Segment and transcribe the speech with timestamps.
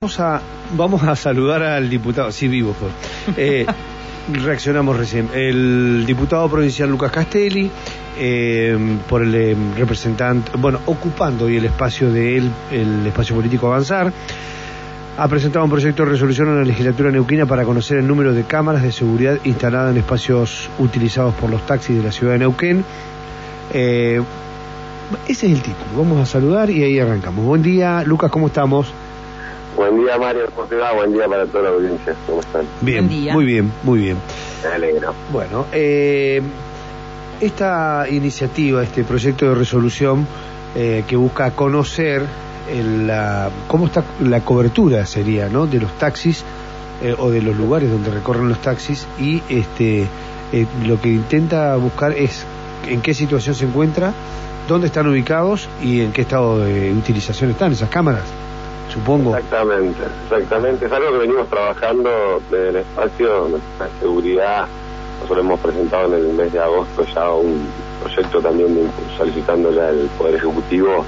[0.00, 0.40] Vamos a,
[0.76, 2.72] vamos a saludar al diputado, sí, vivo,
[3.36, 3.66] eh,
[4.32, 5.28] reaccionamos recién.
[5.34, 7.68] El diputado provincial Lucas Castelli,
[8.16, 13.66] eh, por el eh, representante, bueno, ocupando hoy el espacio de él, el espacio político
[13.66, 14.12] Avanzar,
[15.16, 18.44] ha presentado un proyecto de resolución en la legislatura neuquina para conocer el número de
[18.44, 22.84] cámaras de seguridad instaladas en espacios utilizados por los taxis de la ciudad de Neuquén.
[23.72, 24.22] ese
[25.26, 25.90] es el título.
[25.96, 27.44] Vamos a saludar y ahí arrancamos.
[27.44, 28.94] Buen día, Lucas, ¿cómo estamos?
[29.78, 30.48] Buen día, Mario.
[30.96, 32.12] Buen día para toda la audiencia.
[32.26, 32.66] ¿Cómo están?
[32.80, 34.16] Bien, muy bien, muy bien.
[34.64, 35.14] Me alegro.
[35.32, 36.42] Bueno, eh,
[37.40, 40.26] esta iniciativa, este proyecto de resolución
[40.74, 42.22] eh, que busca conocer
[43.06, 46.44] la, cómo está la cobertura, sería, ¿no?, de los taxis
[47.00, 50.08] eh, o de los lugares donde recorren los taxis y este
[50.86, 52.44] lo que intenta buscar es
[52.88, 54.12] en qué situación se encuentra,
[54.66, 58.24] dónde están ubicados y en qué estado de utilización están esas cámaras
[58.88, 59.36] supongo.
[59.36, 60.86] Exactamente, exactamente.
[60.86, 64.66] Es algo que venimos trabajando desde el espacio, nuestra seguridad.
[65.20, 67.66] Nosotros hemos presentado en el mes de agosto ya un
[68.02, 71.04] proyecto también solicitando ya el Poder Ejecutivo,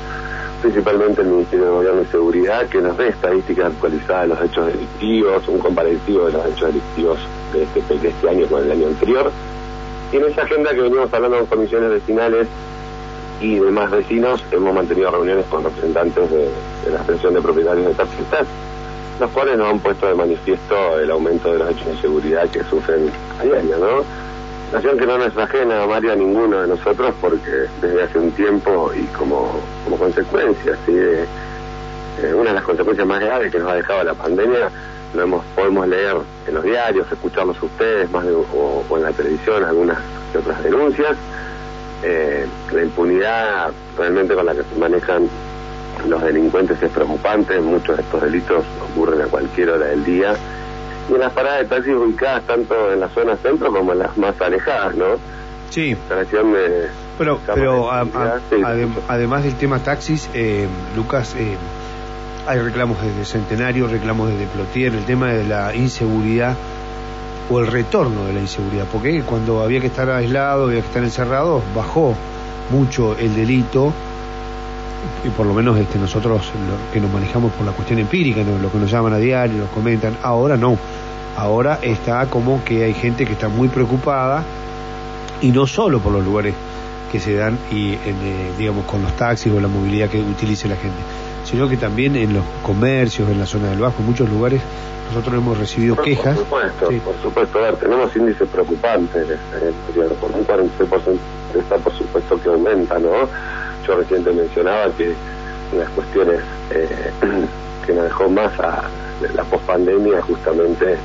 [0.61, 4.67] principalmente el Ministerio de Gobierno y Seguridad, que nos dé estadísticas actualizadas de los hechos
[4.67, 7.19] delictivos, un comparativo de los hechos delictivos
[7.53, 9.31] de este, de este año con el año anterior.
[10.13, 12.49] Y en esa agenda que venimos hablando con comisiones vecinales
[13.41, 16.51] y demás vecinos hemos mantenido reuniones con representantes de,
[16.91, 18.47] la Asociación de Propietarios de Tarjetas,
[19.19, 22.63] los cuales nos han puesto de manifiesto el aumento de los hechos de inseguridad que
[22.65, 24.05] sufren a diario, ¿no?
[24.73, 28.93] Nación que no nos ajena, Mario, a ninguno de nosotros, porque desde hace un tiempo
[28.95, 30.93] y como, como consecuencia, ¿sí?
[30.95, 34.71] Eh, una de las consecuencias más graves que nos ha dejado la pandemia,
[35.15, 39.13] lo hemos, podemos leer en los diarios, escucharlos a ustedes, más o, o en la
[39.13, 39.99] televisión, algunas
[40.31, 41.17] que otras denuncias,
[42.03, 45.29] eh, la impunidad realmente con la que se manejan
[46.09, 50.35] los delincuentes es preocupante, muchos de estos delitos ocurren a cualquier hora del día.
[51.09, 54.17] Y en las paradas de taxis ubicadas tanto en la zona centro como en las
[54.17, 55.17] más alejadas, ¿no?
[55.71, 55.97] Sí.
[57.19, 57.91] pero, pero
[59.09, 60.67] además del tema taxis, eh,
[60.97, 61.57] Lucas, eh,
[62.47, 66.57] hay reclamos desde Centenario, reclamos desde Plotier, el tema de la inseguridad
[67.51, 71.03] o el retorno de la inseguridad, porque cuando había que estar aislado, había que estar
[71.03, 72.15] encerrado, bajó
[72.71, 73.93] mucho el delito
[75.25, 76.53] y por lo menos este, nosotros
[76.93, 80.17] que nos manejamos por la cuestión empírica, lo que nos llaman a diario, nos comentan,
[80.23, 80.79] ahora no,
[81.37, 84.45] ahora está como que hay gente que está muy preocupada
[85.41, 86.55] y no solo por los lugares
[87.11, 90.69] que se dan y en, eh, digamos con los taxis o la movilidad que utilice
[90.69, 90.99] la gente,
[91.51, 94.61] sino que también en los comercios, en la zona del Bajo, en muchos lugares
[95.09, 96.37] nosotros hemos recibido quejas.
[96.37, 97.59] Por supuesto, por supuesto.
[97.59, 100.15] A ver, tenemos índices preocupantes en el periodo.
[100.15, 101.19] Por un 46%
[101.59, 103.29] está, por supuesto, que aumenta, ¿no?
[103.87, 105.13] Yo reciente mencionaba que
[105.77, 106.41] las cuestiones
[106.71, 107.11] eh,
[107.87, 108.89] que nos dejó más a
[109.35, 110.97] la pospandemia, justamente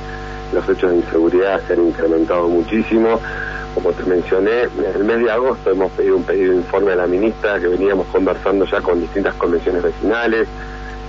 [0.52, 3.20] los hechos de inseguridad se han incrementado muchísimo.
[3.76, 6.96] Como te mencioné, en el mes de agosto hemos pedido un pedido de informe a
[6.96, 10.48] la ministra que veníamos conversando ya con distintas convenciones vecinales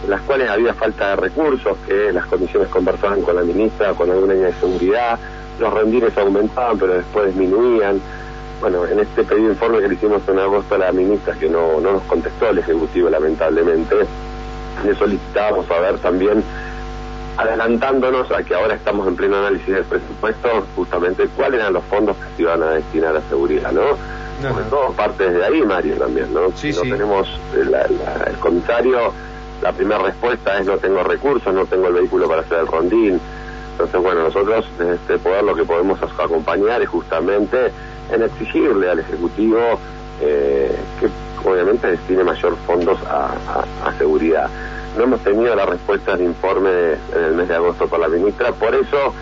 [0.07, 4.33] las cuales había falta de recursos, que las comisiones conversaban con la ministra, con alguna
[4.33, 5.19] línea de seguridad,
[5.59, 7.99] los rendires aumentaban pero después disminuían.
[8.61, 11.49] Bueno, en este pedido de informe que le hicimos en agosto a la ministra, que
[11.49, 13.95] no, no nos contestó el Ejecutivo lamentablemente,
[14.85, 16.43] le solicitábamos a ver también,
[17.37, 22.17] adelantándonos a que ahora estamos en pleno análisis del presupuesto, justamente cuáles eran los fondos
[22.17, 23.97] que se iban a destinar a seguridad, ¿no?
[24.41, 26.51] Sobre todo parte de ahí, Mario, también, ¿no?
[26.55, 29.13] Sí, no tenemos el comisario
[29.61, 33.19] la primera respuesta es no tengo recursos, no tengo el vehículo para hacer el rondín.
[33.71, 37.71] Entonces, bueno, nosotros desde este poder lo que podemos acompañar es justamente
[38.11, 39.79] en exigirle al Ejecutivo
[40.21, 41.09] eh, que
[41.47, 43.35] obviamente destine mayor fondos a,
[43.97, 44.49] seguridad.
[44.95, 46.69] No hemos tenido la respuesta de informe
[47.15, 49.13] en el mes de agosto por la ministra, por eso,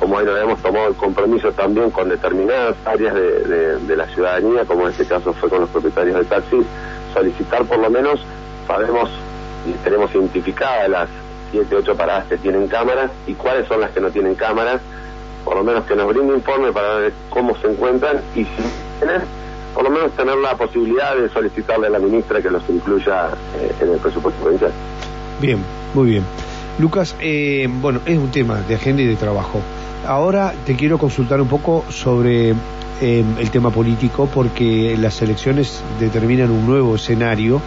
[0.00, 4.64] como ahí nos hemos tomado el compromiso también con determinadas áreas de, de la ciudadanía,
[4.64, 6.64] como en este caso fue con los propietarios de taxis,
[7.14, 8.20] solicitar por lo menos,
[8.66, 9.10] sabemos
[9.66, 11.08] y tenemos identificadas las
[11.50, 14.80] siete, ocho paradas que tienen cámaras y cuáles son las que no tienen cámaras,
[15.44, 18.62] por lo menos que nos brinde informe para ver cómo se encuentran y si
[18.98, 19.22] tienen,
[19.78, 23.72] por lo menos tener la posibilidad de solicitarle a la ministra que los incluya eh,
[23.80, 24.72] en el presupuesto provincial.
[25.40, 25.62] Bien,
[25.94, 26.24] muy bien.
[26.80, 29.60] Lucas, eh, bueno, es un tema de agenda y de trabajo.
[30.04, 36.50] Ahora te quiero consultar un poco sobre eh, el tema político porque las elecciones determinan
[36.50, 37.62] un nuevo escenario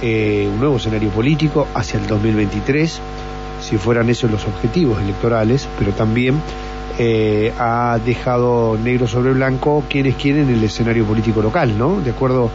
[0.00, 3.00] eh, un nuevo escenario político hacia el 2023,
[3.60, 6.40] si fueran esos los objetivos electorales, pero también
[7.00, 12.00] eh, ha dejado negro sobre blanco quienes quieren el escenario político local, ¿no?
[12.00, 12.50] De acuerdo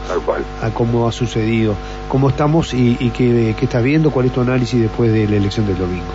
[0.62, 1.76] a cómo ha sucedido.
[2.10, 4.12] ¿Cómo estamos y, qué, qué, estás viendo?
[4.12, 6.12] ¿Cuál es tu análisis después de la elección del domingo?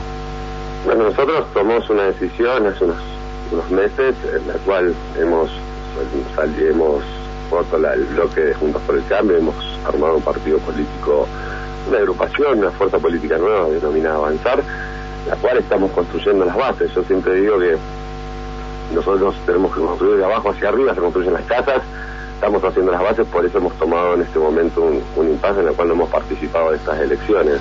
[0.84, 2.98] Bueno, nosotros tomamos una decisión hace unos,
[3.50, 5.50] unos meses en la cual hemos,
[6.70, 7.02] hemos
[7.50, 9.54] voto el bloque de Juntos por el Cambio, hemos
[9.86, 11.26] armado un partido político,
[11.88, 14.62] una agrupación, una fuerza política nueva denominada Avanzar,
[15.26, 16.94] la cual estamos construyendo las bases.
[16.94, 17.76] Yo siempre digo que
[18.94, 21.82] nosotros tenemos que construir de abajo hacia arriba, se construyen las casas,
[22.34, 25.68] estamos haciendo las bases, por eso hemos tomado en este momento un, un impasse en
[25.68, 27.58] el cual no hemos participado de estas elecciones.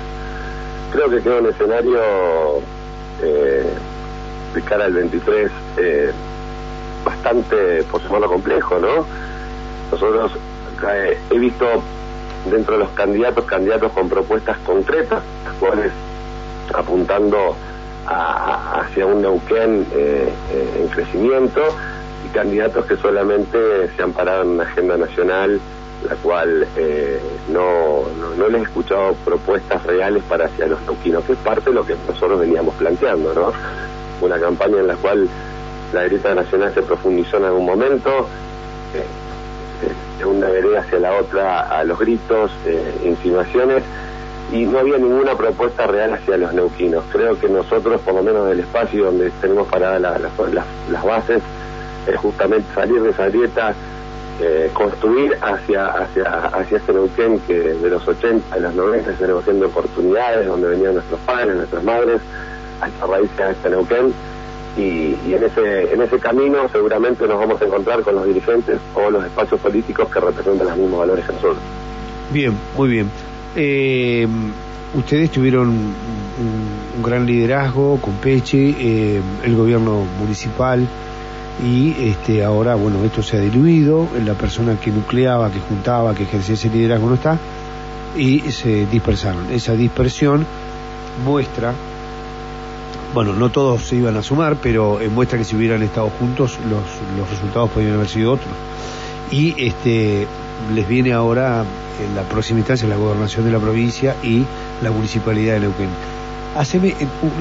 [0.92, 2.00] Creo que queda un escenario
[3.22, 3.70] eh,
[4.54, 6.12] de cara al 23 eh,
[7.04, 9.04] bastante, por su complejo, ¿no?
[9.90, 10.32] Nosotros
[10.90, 11.66] eh, he visto
[12.50, 15.22] dentro de los candidatos, candidatos con propuestas concretas,
[15.60, 15.92] cuales
[16.74, 17.56] apuntando
[18.06, 21.60] hacia un Neuquén eh, eh, en crecimiento
[22.26, 25.60] y candidatos que solamente se han parado en una agenda nacional
[26.08, 28.04] la cual eh, no,
[28.36, 31.84] no, les he escuchado propuestas reales para hacia los neuquinos, que es parte de lo
[31.84, 33.52] que nosotros veníamos planteando, ¿no?
[34.20, 35.28] Una campaña en la cual
[35.92, 38.28] la derecha nacional se profundizó en algún momento,
[40.18, 42.50] de una vereda hacia la otra a los gritos,
[43.04, 43.82] insinuaciones,
[44.52, 47.04] y no había ninguna propuesta real hacia los neuquinos.
[47.12, 51.42] Creo que nosotros, por lo menos del espacio donde tenemos paradas las bases,
[52.06, 53.74] es justamente salir de esa dieta,
[54.40, 59.26] eh, construir hacia, hacia, hacia ese Neuquén que de los 80 a los 90 se
[59.26, 62.20] negociando oportunidades, donde venían nuestros padres, nuestras madres,
[62.80, 64.14] a raíces a este Neuquén.
[64.76, 68.78] Y, y, en ese en ese camino seguramente nos vamos a encontrar con los dirigentes
[68.94, 71.58] o los espacios políticos que representan los mismos valores que nosotros.
[72.32, 73.10] Bien, muy bien.
[73.56, 74.28] Eh,
[74.94, 80.86] ustedes tuvieron un, gran liderazgo con Peche, eh, el gobierno municipal
[81.64, 86.24] y este ahora bueno esto se ha diluido, la persona que nucleaba, que juntaba, que
[86.24, 87.38] ejercía ese liderazgo no está
[88.16, 89.50] y se dispersaron.
[89.52, 90.44] Esa dispersión
[91.24, 91.72] muestra
[93.18, 96.82] bueno, no todos se iban a sumar, pero muestra que si hubieran estado juntos los,
[97.18, 98.54] los resultados podrían haber sido otros.
[99.32, 100.24] Y este
[100.72, 101.64] les viene ahora
[102.00, 104.44] en la próxima instancia la gobernación de la provincia y
[104.84, 105.88] la municipalidad de Neuquén.
[106.56, 106.94] Haceme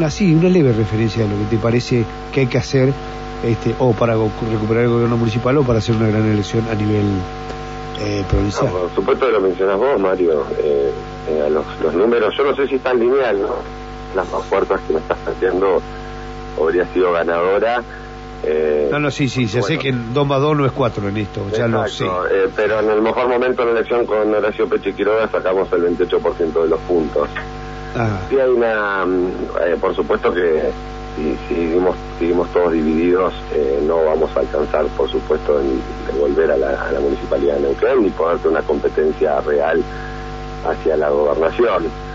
[0.04, 2.04] así una leve referencia de lo que te parece
[2.34, 2.92] que hay que hacer
[3.46, 7.06] este, o para recuperar el gobierno municipal o para hacer una gran elección a nivel
[8.02, 8.72] eh, provincial.
[8.72, 10.44] por supuesto que lo mencionas vos, Mario.
[10.58, 10.92] Eh,
[11.30, 13.77] eh, los, números, yo no sé si están lineal, ¿no?
[14.15, 15.81] Las más fuertes que me estás haciendo
[16.59, 17.83] habría sido ganadora
[18.44, 21.18] eh, no, no, sí, sí, ya sé que 2 más 2 no es 4 en
[21.18, 22.06] esto, ya lo sé.
[22.06, 25.98] Eh, pero en el mejor momento de la elección con Horacio Peche Quiroga sacamos el
[25.98, 27.30] 28% de los puntos.
[27.95, 28.19] Ah.
[28.30, 29.31] Sí hay una, mm,
[29.65, 30.69] eh, por supuesto que
[31.15, 35.81] si, seguimos, seguimos todos divididos, eh, no vamos a alcanzar, por supuesto, en,
[36.19, 39.81] volver a la, a la municipalidad de Neuquén ni ponerte una competencia real
[40.63, 42.06] hacia la gobernación.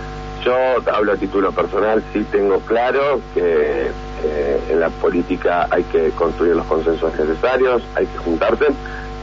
[0.44, 0.56] Yo
[0.92, 3.90] hablo a título personal, sí tengo claro que
[4.24, 8.66] eh, en la política hay que construir los consensos necesarios, hay que juntarse,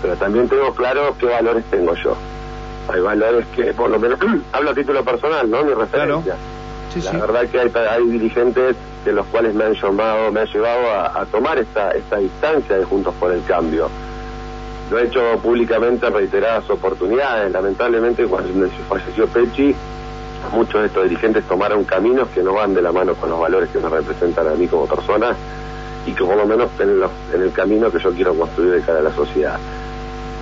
[0.01, 2.15] pero también tengo claro qué valores tengo yo.
[2.87, 4.17] Hay valores que, por lo menos,
[4.53, 5.63] hablo a título personal, ¿no?
[5.63, 6.35] Mi referencia.
[7.03, 10.91] la verdad que hay, hay dirigentes de los cuales me han llamado, me han llevado
[10.91, 13.89] a, tomar esta, esta distancia de Juntos por el Cambio.
[14.89, 17.51] Lo he hecho públicamente en reiteradas oportunidades.
[17.51, 19.75] Lamentablemente, cuando falleció Pechi,
[20.51, 23.69] muchos de estos dirigentes tomaron caminos que no van de la mano con los valores
[23.69, 25.35] que me representan a mí como persona
[26.05, 27.01] y que por lo menos en,
[27.33, 29.57] en el camino que yo quiero construir de cara a la sociedad.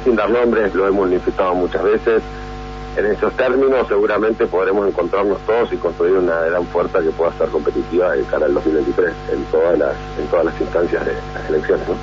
[0.04, 2.22] Sin dar nombres, lo hemos manifestado muchas veces.
[2.96, 7.50] En esos términos seguramente podremos encontrarnos todos y construir una gran fuerza que pueda ser
[7.50, 11.88] competitiva de cara al 2023 en todas las, en todas las instancias de las elecciones.
[11.88, 11.96] ¿no?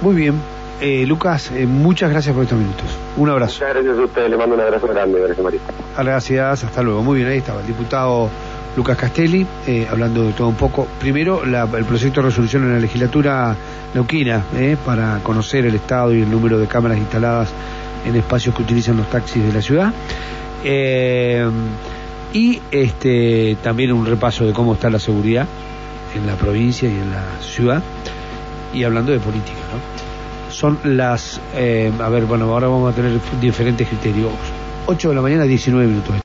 [0.00, 0.40] Muy bien,
[0.80, 2.86] eh, Lucas, eh, muchas gracias por estos minutos.
[3.16, 3.54] Un abrazo.
[3.54, 5.60] Muchas gracias a usted, le mando un abrazo grande, gracias María.
[5.98, 7.02] Gracias, hasta luego.
[7.02, 8.30] Muy bien, ahí estaba el diputado
[8.76, 10.86] Lucas Castelli, eh, hablando de todo un poco.
[11.00, 13.56] Primero, el proyecto de resolución en la legislatura
[13.94, 14.44] neuquina,
[14.84, 17.48] para conocer el estado y el número de cámaras instaladas
[18.06, 19.92] en espacios que utilizan los taxis de la ciudad.
[22.32, 25.46] y este también un repaso de cómo está la seguridad
[26.14, 27.82] en la provincia y en la ciudad.
[28.72, 30.08] Y hablando de política, ¿no?
[30.52, 34.32] son las, eh, a ver, bueno, ahora vamos a tener diferentes criterios.
[34.90, 36.14] 8 de la mañana, 19 minutos.